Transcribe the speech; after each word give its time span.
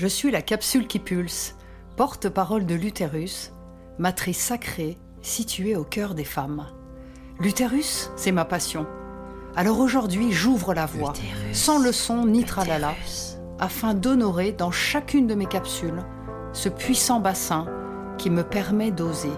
Je 0.00 0.06
suis 0.06 0.30
la 0.30 0.40
capsule 0.40 0.86
qui 0.86 0.98
pulse, 0.98 1.56
porte-parole 1.96 2.64
de 2.64 2.74
l'utérus, 2.74 3.52
matrice 3.98 4.38
sacrée 4.38 4.96
située 5.20 5.76
au 5.76 5.84
cœur 5.84 6.14
des 6.14 6.24
femmes. 6.24 6.68
L'utérus, 7.38 8.10
c'est 8.16 8.32
ma 8.32 8.46
passion. 8.46 8.86
Alors 9.56 9.78
aujourd'hui, 9.78 10.32
j'ouvre 10.32 10.72
la 10.72 10.86
voie, 10.86 11.12
sans 11.52 11.78
leçon 11.78 12.24
ni 12.24 12.44
tralala, 12.44 12.94
afin 13.58 13.92
d'honorer 13.92 14.52
dans 14.52 14.70
chacune 14.70 15.26
de 15.26 15.34
mes 15.34 15.44
capsules 15.44 16.02
ce 16.54 16.70
puissant 16.70 17.20
bassin 17.20 17.66
qui 18.16 18.30
me 18.30 18.42
permet 18.42 18.92
d'oser. 18.92 19.36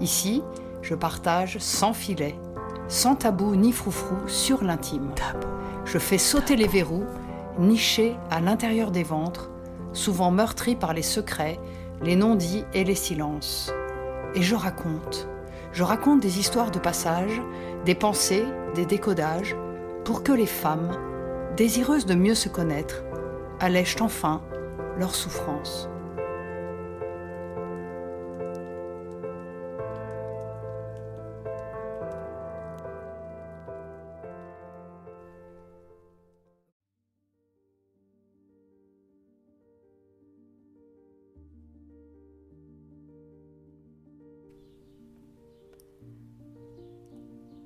Ici, 0.00 0.42
je 0.82 0.96
partage 0.96 1.58
sans 1.58 1.92
filet, 1.92 2.34
sans 2.88 3.14
tabou 3.14 3.54
ni 3.54 3.70
froufrou 3.70 4.26
sur 4.26 4.64
l'intime. 4.64 5.12
Je 5.84 5.98
fais 5.98 6.18
sauter 6.18 6.56
les 6.56 6.66
verrous, 6.66 7.04
nichés 7.60 8.16
à 8.28 8.40
l'intérieur 8.40 8.90
des 8.90 9.04
ventres, 9.04 9.51
souvent 9.92 10.30
meurtris 10.30 10.76
par 10.76 10.94
les 10.94 11.02
secrets, 11.02 11.58
les 12.02 12.16
non-dits 12.16 12.64
et 12.74 12.84
les 12.84 12.94
silences. 12.94 13.72
Et 14.34 14.42
je 14.42 14.54
raconte. 14.54 15.28
Je 15.72 15.82
raconte 15.82 16.20
des 16.20 16.38
histoires 16.38 16.70
de 16.70 16.78
passage, 16.78 17.40
des 17.84 17.94
pensées, 17.94 18.44
des 18.74 18.86
décodages, 18.86 19.56
pour 20.04 20.22
que 20.22 20.32
les 20.32 20.46
femmes, 20.46 20.90
désireuses 21.56 22.06
de 22.06 22.14
mieux 22.14 22.34
se 22.34 22.48
connaître, 22.48 23.02
allègent 23.60 24.00
enfin 24.00 24.42
leur 24.98 25.14
souffrance. 25.14 25.88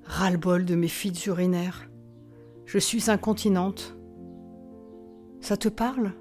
Ras-le-bol 0.07 0.65
de 0.65 0.75
mes 0.75 0.87
fuites 0.87 1.25
urinaires. 1.25 1.89
Je 2.65 2.79
suis 2.79 3.11
incontinente. 3.11 3.95
Ça 5.41 5.57
te 5.57 5.67
parle? 5.67 6.13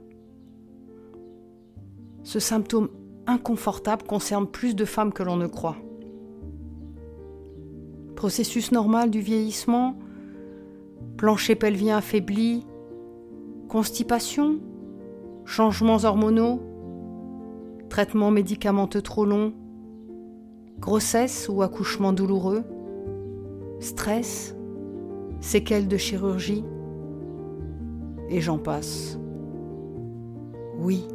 Ce 2.24 2.40
symptôme 2.40 2.88
inconfortable 3.26 4.02
concerne 4.02 4.46
plus 4.46 4.74
de 4.74 4.84
femmes 4.84 5.12
que 5.12 5.22
l'on 5.22 5.36
ne 5.36 5.46
croit. 5.46 5.76
Processus 8.16 8.72
normal 8.72 9.10
du 9.10 9.20
vieillissement, 9.20 9.96
plancher 11.16 11.54
pelvien 11.54 11.98
affaibli, 11.98 12.66
constipation, 13.68 14.58
changements 15.44 16.04
hormonaux, 16.04 16.60
traitements 17.88 18.30
médicamenteux 18.30 19.02
trop 19.02 19.24
longs, 19.24 19.52
grossesse 20.80 21.48
ou 21.48 21.62
accouchement 21.62 22.12
douloureux? 22.12 22.64
Stress, 23.80 24.56
séquelles 25.40 25.88
de 25.88 25.96
chirurgie, 25.96 26.64
et 28.28 28.40
j'en 28.40 28.58
passe. 28.58 29.18
Oui, 30.78 31.06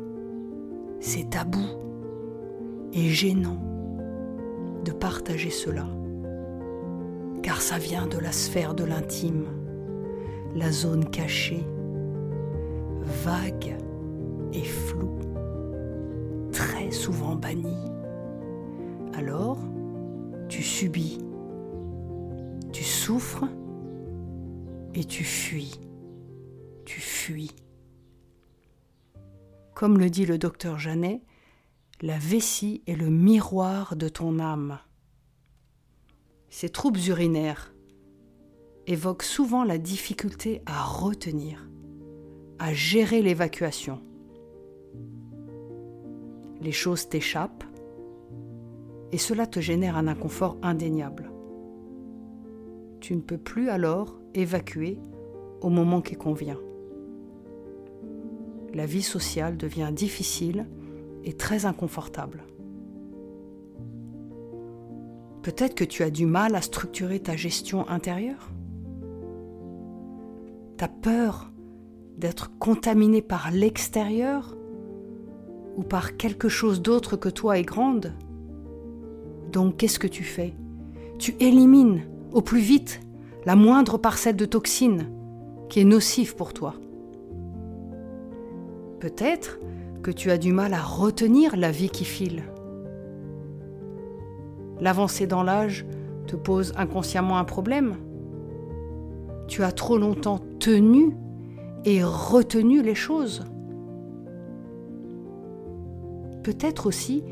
c'est 0.99 1.29
tabou 1.29 1.65
et 2.93 3.09
gênant 3.09 3.61
de 4.83 4.91
partager 4.91 5.49
cela, 5.49 5.87
car 7.43 7.61
ça 7.61 7.77
vient 7.77 8.07
de 8.07 8.17
la 8.17 8.31
sphère 8.31 8.73
de 8.73 8.83
l'intime, 8.83 9.45
la 10.55 10.71
zone 10.71 11.05
cachée, 11.05 11.65
vague 13.23 13.75
et 14.53 14.63
floue, 14.63 15.19
très 16.51 16.91
souvent 16.91 17.35
bannie. 17.35 17.91
Alors, 19.13 19.57
tu 20.49 20.63
subis 20.63 21.19
souffres 23.01 23.45
et 24.93 25.03
tu 25.03 25.23
fuis. 25.23 25.79
Tu 26.85 27.01
fuis. 27.01 27.55
Comme 29.73 29.97
le 29.97 30.11
dit 30.11 30.27
le 30.27 30.37
docteur 30.37 30.77
Janet, 30.77 31.23
la 32.01 32.19
vessie 32.19 32.83
est 32.85 32.95
le 32.95 33.09
miroir 33.09 33.95
de 33.95 34.07
ton 34.07 34.37
âme. 34.37 34.77
Ces 36.49 36.69
troubles 36.69 36.99
urinaires 37.07 37.73
évoquent 38.85 39.23
souvent 39.23 39.63
la 39.63 39.79
difficulté 39.79 40.61
à 40.67 40.83
retenir, 40.83 41.67
à 42.59 42.71
gérer 42.71 43.23
l'évacuation. 43.23 43.99
Les 46.61 46.71
choses 46.71 47.09
t'échappent 47.09 47.63
et 49.11 49.17
cela 49.17 49.47
te 49.47 49.59
génère 49.59 49.97
un 49.97 50.07
inconfort 50.07 50.57
indéniable 50.61 51.30
tu 53.01 53.15
ne 53.15 53.21
peux 53.21 53.37
plus 53.37 53.69
alors 53.69 54.19
évacuer 54.35 54.99
au 55.59 55.69
moment 55.69 56.01
qui 56.01 56.15
convient. 56.15 56.59
La 58.73 58.85
vie 58.85 59.01
sociale 59.01 59.57
devient 59.57 59.89
difficile 59.91 60.67
et 61.25 61.33
très 61.33 61.65
inconfortable. 61.65 62.43
Peut-être 65.41 65.75
que 65.75 65.83
tu 65.83 66.03
as 66.03 66.11
du 66.11 66.25
mal 66.25 66.55
à 66.55 66.61
structurer 66.61 67.19
ta 67.19 67.35
gestion 67.35 67.89
intérieure. 67.89 68.51
Tu 70.77 70.83
as 70.83 70.87
peur 70.87 71.51
d'être 72.17 72.57
contaminé 72.59 73.21
par 73.21 73.49
l'extérieur 73.51 74.55
ou 75.75 75.81
par 75.81 76.17
quelque 76.17 76.49
chose 76.49 76.81
d'autre 76.81 77.17
que 77.17 77.29
toi 77.29 77.57
est 77.57 77.63
grande. 77.63 78.13
Donc 79.51 79.77
qu'est-ce 79.77 79.99
que 79.99 80.07
tu 80.07 80.23
fais? 80.23 80.53
Tu 81.17 81.35
élimines 81.39 82.03
au 82.31 82.41
plus 82.41 82.59
vite 82.59 83.01
la 83.45 83.55
moindre 83.55 83.97
parcelle 83.97 84.35
de 84.35 84.45
toxine 84.45 85.09
qui 85.69 85.79
est 85.79 85.85
nocive 85.85 86.35
pour 86.35 86.53
toi. 86.53 86.75
Peut-être 88.99 89.59
que 90.03 90.11
tu 90.11 90.31
as 90.31 90.37
du 90.37 90.53
mal 90.53 90.73
à 90.73 90.81
retenir 90.81 91.55
la 91.55 91.71
vie 91.71 91.89
qui 91.89 92.05
file. 92.05 92.43
L'avancée 94.79 95.27
dans 95.27 95.43
l'âge 95.43 95.85
te 96.27 96.35
pose 96.35 96.73
inconsciemment 96.77 97.37
un 97.37 97.43
problème. 97.43 97.95
Tu 99.47 99.63
as 99.63 99.71
trop 99.71 99.97
longtemps 99.97 100.39
tenu 100.59 101.15
et 101.85 102.03
retenu 102.03 102.81
les 102.81 102.95
choses. 102.95 103.43
Peut-être 106.43 106.87
aussi 106.87 107.23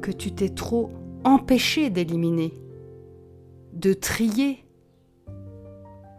que 0.00 0.10
tu 0.10 0.32
t'es 0.32 0.50
trop 0.50 0.90
empêché 1.24 1.90
d'éliminer 1.90 2.54
de 3.72 3.92
trier, 3.92 4.64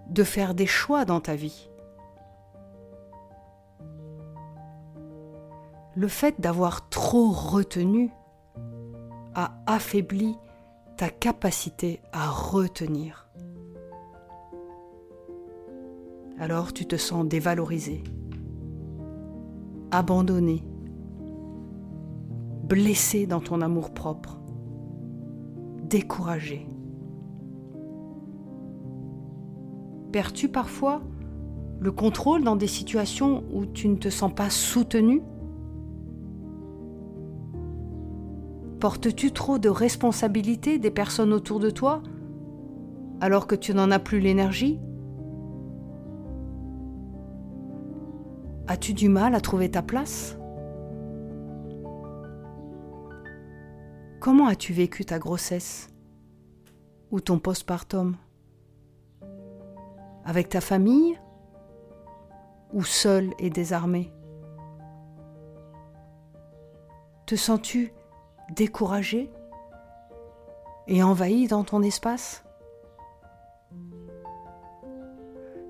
de 0.10 0.24
faire 0.24 0.54
des 0.54 0.66
choix 0.66 1.06
dans 1.06 1.20
ta 1.20 1.36
vie. 1.36 1.70
Le 5.96 6.08
fait 6.08 6.40
d'avoir 6.40 6.90
trop 6.90 7.30
retenu 7.30 8.12
a 9.36 9.62
affaibli 9.66 10.38
ta 10.98 11.10
capacité 11.10 12.02
à 12.14 12.30
retenir. 12.30 13.30
Alors 16.40 16.74
tu 16.74 16.86
te 16.86 16.96
sens 16.96 17.26
dévalorisé, 17.28 18.04
abandonné, 19.92 20.64
blessé 22.64 23.28
dans 23.28 23.42
ton 23.42 23.62
amour-propre, 23.62 24.40
découragé. 25.84 26.66
Perds-tu 30.12 30.50
parfois 30.50 31.02
le 31.80 31.92
contrôle 31.92 32.44
dans 32.44 32.56
des 32.56 32.68
situations 32.68 33.44
où 33.54 33.66
tu 33.66 33.88
ne 33.88 33.96
te 33.96 34.10
sens 34.10 34.34
pas 34.34 34.50
soutenu? 34.50 35.22
Portes-tu 38.80 39.32
trop 39.32 39.58
de 39.58 39.70
responsabilités 39.70 40.80
des 40.80 40.92
personnes 40.92 41.34
autour 41.34 41.60
de 41.60 41.70
toi 41.70 42.02
alors 43.20 43.48
que 43.48 43.56
tu 43.56 43.74
n'en 43.74 43.92
as 43.92 44.00
plus 44.00 44.20
l'énergie? 44.20 44.80
As-tu 48.68 48.94
du 48.94 49.08
mal 49.08 49.36
à 49.36 49.42
trouver 49.42 49.70
ta 49.70 49.82
place? 49.82 50.38
Comment 54.20 54.48
as-tu 54.48 54.74
vécu 54.74 55.06
ta 55.06 55.20
grossesse 55.20 55.90
ou 57.12 57.20
ton 57.20 57.40
postpartum? 57.40 58.16
Avec 60.26 60.50
ta 60.50 60.62
famille 60.62 61.20
ou 62.74 62.84
seul 62.84 63.30
et 63.40 63.50
désarmé? 63.50 64.12
Te 67.26 67.36
sens-tu 67.36 67.94
découragé 68.56 69.32
et 70.88 71.04
envahi 71.04 71.48
dans 71.48 71.64
ton 71.64 71.82
espace? 71.82 72.44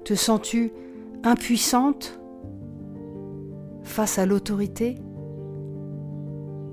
Te 0.04 0.16
sens-tu 0.16 0.74
impuissante 1.24 2.20
face 3.84 4.18
à 4.18 4.26
l'autorité 4.26 4.98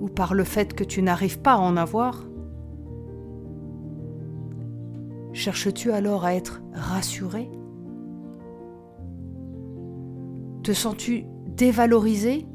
ou 0.00 0.08
par 0.08 0.34
le 0.34 0.44
fait 0.44 0.72
que 0.72 0.84
tu 0.84 1.02
n'arrives 1.02 1.40
pas 1.40 1.54
à 1.54 1.58
en 1.58 1.76
avoir? 1.76 2.24
Cherches-tu 5.32 5.92
alors 5.92 6.24
à 6.24 6.34
être 6.34 6.62
rassuré? 6.72 7.50
Te 10.69 10.75
sens-tu 10.75 11.25
dévalorisé 11.47 12.47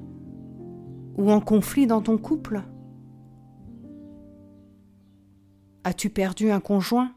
ou 1.17 1.31
en 1.31 1.41
conflit 1.41 1.87
dans 1.87 2.03
ton 2.03 2.19
couple? 2.19 2.61
As-tu 5.83 6.11
perdu 6.11 6.51
un 6.51 6.59
conjoint? 6.59 7.15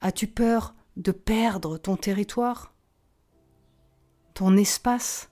As-tu 0.00 0.26
peur 0.26 0.74
de 0.96 1.12
perdre 1.12 1.76
ton 1.76 1.98
territoire? 1.98 2.72
Ton 4.32 4.56
espace? 4.56 5.30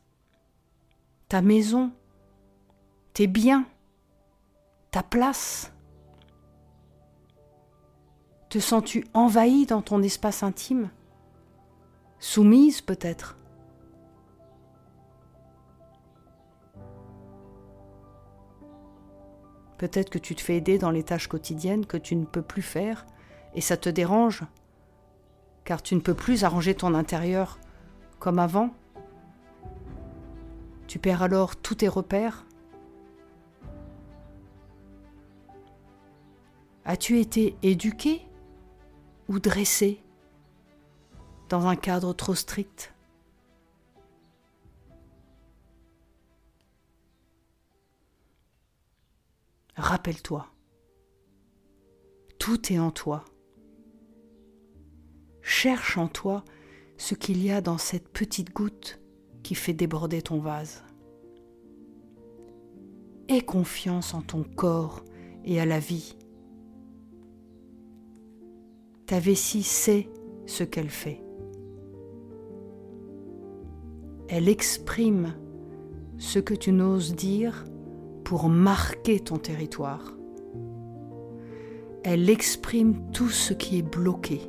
Ta 1.28 1.40
maison? 1.40 1.92
Tes 3.14 3.26
biens? 3.26 3.64
Ta 4.90 5.02
place? 5.02 5.72
Te 8.50 8.58
sens-tu 8.58 9.06
envahi 9.14 9.64
dans 9.64 9.80
ton 9.80 10.02
espace 10.02 10.42
intime? 10.42 10.90
Soumise 12.22 12.82
peut-être 12.82 13.36
Peut-être 19.76 20.08
que 20.08 20.20
tu 20.20 20.36
te 20.36 20.40
fais 20.40 20.54
aider 20.54 20.78
dans 20.78 20.92
les 20.92 21.02
tâches 21.02 21.26
quotidiennes 21.26 21.84
que 21.84 21.96
tu 21.96 22.14
ne 22.14 22.24
peux 22.24 22.40
plus 22.40 22.62
faire 22.62 23.06
et 23.56 23.60
ça 23.60 23.76
te 23.76 23.88
dérange 23.88 24.44
car 25.64 25.82
tu 25.82 25.96
ne 25.96 26.00
peux 26.00 26.14
plus 26.14 26.44
arranger 26.44 26.76
ton 26.76 26.94
intérieur 26.94 27.58
comme 28.20 28.38
avant. 28.38 28.70
Tu 30.86 31.00
perds 31.00 31.24
alors 31.24 31.56
tous 31.56 31.74
tes 31.74 31.88
repères. 31.88 32.46
As-tu 36.84 37.18
été 37.18 37.56
éduqué 37.64 38.22
ou 39.28 39.40
dressé? 39.40 40.01
Dans 41.52 41.66
un 41.66 41.76
cadre 41.76 42.14
trop 42.14 42.34
strict 42.34 42.94
Rappelle-toi, 49.76 50.46
tout 52.38 52.72
est 52.72 52.78
en 52.78 52.90
toi. 52.90 53.26
Cherche 55.42 55.98
en 55.98 56.08
toi 56.08 56.42
ce 56.96 57.14
qu'il 57.14 57.42
y 57.42 57.50
a 57.50 57.60
dans 57.60 57.78
cette 57.78 58.08
petite 58.08 58.54
goutte 58.54 59.02
qui 59.42 59.54
fait 59.54 59.74
déborder 59.74 60.22
ton 60.22 60.38
vase. 60.38 60.82
Aie 63.28 63.42
confiance 63.42 64.14
en 64.14 64.22
ton 64.22 64.42
corps 64.42 65.04
et 65.44 65.60
à 65.60 65.66
la 65.66 65.80
vie. 65.80 66.16
Ta 69.04 69.20
vessie 69.20 69.64
sait 69.64 70.08
ce 70.46 70.64
qu'elle 70.64 70.90
fait. 70.90 71.21
Elle 74.34 74.48
exprime 74.48 75.34
ce 76.16 76.38
que 76.38 76.54
tu 76.54 76.72
n'oses 76.72 77.14
dire 77.14 77.66
pour 78.24 78.48
marquer 78.48 79.20
ton 79.20 79.36
territoire. 79.36 80.14
Elle 82.02 82.30
exprime 82.30 82.94
tout 83.12 83.28
ce 83.28 83.52
qui 83.52 83.76
est 83.76 83.82
bloqué. 83.82 84.40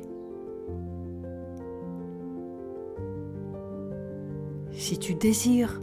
Si 4.72 4.98
tu 4.98 5.14
désires 5.16 5.82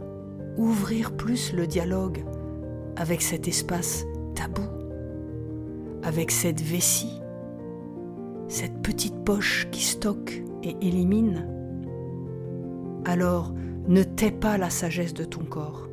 ouvrir 0.56 1.16
plus 1.16 1.52
le 1.52 1.68
dialogue 1.68 2.24
avec 2.96 3.22
cet 3.22 3.46
espace 3.46 4.04
tabou, 4.34 4.66
avec 6.02 6.32
cette 6.32 6.60
vessie, 6.60 7.20
cette 8.48 8.82
petite 8.82 9.24
poche 9.24 9.68
qui 9.70 9.84
stocke 9.84 10.42
et 10.64 10.74
élimine, 10.80 11.46
alors 13.04 13.54
ne 13.88 14.02
tais 14.02 14.30
pas 14.30 14.58
la 14.58 14.70
sagesse 14.70 15.14
de 15.14 15.24
ton 15.24 15.44
corps. 15.44 15.88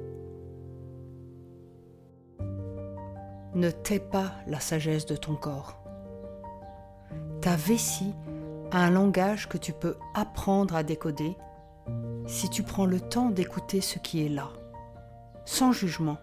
ne 3.56 3.70
tais 3.70 4.00
pas 4.00 4.32
la 4.48 4.60
sagesse 4.60 5.06
de 5.06 5.16
ton 5.16 5.36
corps. 5.36 5.76
Ta 7.42 7.56
vessie 7.56 8.14
a 8.72 8.86
un 8.86 8.92
langage 8.92 9.50
que 9.50 9.58
tu 9.58 9.74
peux 9.74 9.96
apprendre 10.14 10.76
à 10.76 10.84
décoder 10.84 11.36
si 12.28 12.50
tu 12.50 12.64
prends 12.64 12.86
le 12.86 13.00
temps 13.00 13.30
d'écouter 13.30 13.82
ce 13.82 13.98
qui 13.98 14.26
est 14.26 14.30
là, 14.30 14.50
sans 15.46 15.72
jugement. 15.72 16.18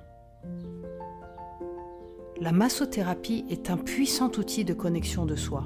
La 2.41 2.53
massothérapie 2.53 3.45
est 3.51 3.71
un 3.71 3.77
puissant 3.77 4.31
outil 4.39 4.65
de 4.65 4.75
connexion 4.75 5.27
de 5.27 5.35
soi. 5.35 5.65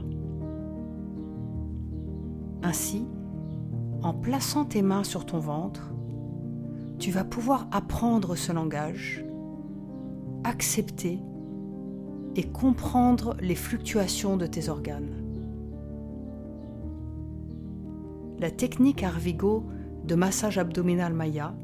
Ainsi, 2.63 3.07
en 4.03 4.15
plaçant 4.15 4.65
tes 4.65 4.83
mains 4.83 5.05
sur 5.05 5.27
ton 5.27 5.39
ventre, 5.39 5.93
tu 6.99 7.11
vas 7.11 7.25
pouvoir 7.25 7.69
apprendre 7.71 8.35
ce 8.35 8.53
langage, 8.53 9.25
accepter 10.45 11.19
et 12.37 12.45
comprendre 12.45 13.37
les 13.41 13.55
fluctuations 13.55 14.37
de 14.37 14.47
tes 14.47 14.69
organes. 14.69 15.25
La 18.39 18.51
technique 18.51 19.03
Arvigo 19.03 19.65
de 20.05 20.15
massage 20.15 20.59
abdominal 20.59 21.13
Maya 21.13 21.55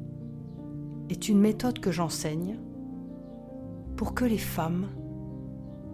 est 1.08 1.28
une 1.28 1.40
méthode 1.40 1.78
que 1.78 1.90
j'enseigne 1.90 2.58
pour 3.96 4.14
que 4.14 4.24
les 4.24 4.38
femmes 4.38 4.88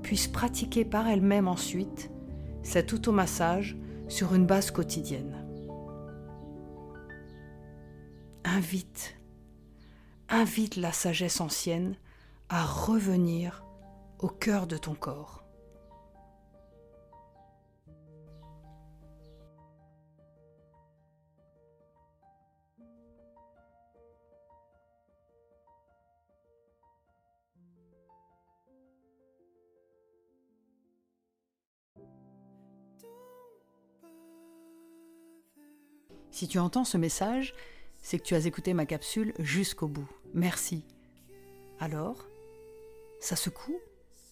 puissent 0.02 0.28
pratiquer 0.28 0.84
par 0.84 1.06
elles-mêmes 1.06 1.46
ensuite 1.46 2.10
cet 2.62 2.92
automassage 2.92 3.76
sur 4.08 4.34
une 4.34 4.46
base 4.46 4.70
quotidienne. 4.70 5.41
Invite, 8.54 9.18
invite 10.28 10.76
la 10.76 10.92
sagesse 10.92 11.40
ancienne 11.40 11.96
à 12.50 12.62
revenir 12.62 13.64
au 14.18 14.28
cœur 14.28 14.66
de 14.66 14.76
ton 14.76 14.94
corps. 14.94 15.42
Si 36.30 36.48
tu 36.48 36.58
entends 36.58 36.84
ce 36.84 36.98
message, 36.98 37.54
c'est 38.02 38.18
que 38.18 38.24
tu 38.24 38.34
as 38.34 38.46
écouté 38.46 38.74
ma 38.74 38.84
capsule 38.84 39.32
jusqu'au 39.38 39.88
bout. 39.88 40.08
Merci. 40.34 40.84
Alors, 41.78 42.26
ça 43.20 43.36
secoue? 43.36 43.78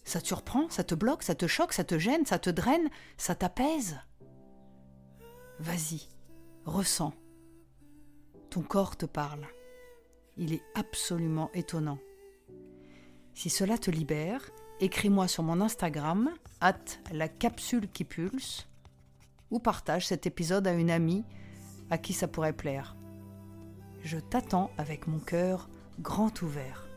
Ça 0.03 0.19
te 0.19 0.27
surprend, 0.27 0.69
ça 0.69 0.83
te 0.83 0.95
bloque, 0.95 1.23
ça 1.23 1.35
te 1.35 1.47
choque, 1.47 1.73
ça 1.73 1.83
te 1.83 1.97
gêne, 1.97 2.25
ça 2.25 2.39
te 2.39 2.49
draine, 2.49 2.89
ça 3.17 3.35
t'apaise? 3.35 3.99
Vas-y, 5.59 6.09
ressens. 6.65 7.13
Ton 8.49 8.61
corps 8.61 8.97
te 8.97 9.05
parle. 9.05 9.47
Il 10.37 10.53
est 10.53 10.63
absolument 10.75 11.51
étonnant. 11.53 11.99
Si 13.33 13.49
cela 13.49 13.77
te 13.77 13.91
libère, 13.91 14.49
écris-moi 14.79 15.27
sur 15.27 15.43
mon 15.43 15.61
Instagram, 15.61 16.31
at 16.59 16.79
la 17.11 17.29
capsule 17.29 17.89
qui 17.89 18.03
pulse, 18.03 18.67
ou 19.51 19.59
partage 19.59 20.07
cet 20.07 20.25
épisode 20.25 20.67
à 20.67 20.73
une 20.73 20.91
amie 20.91 21.23
à 21.89 21.97
qui 21.97 22.13
ça 22.13 22.27
pourrait 22.27 22.53
plaire. 22.53 22.95
Je 24.03 24.17
t'attends 24.17 24.71
avec 24.77 25.07
mon 25.07 25.19
cœur 25.19 25.67
grand 26.01 26.41
ouvert. 26.41 26.90